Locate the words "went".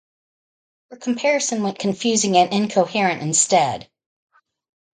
1.61-1.77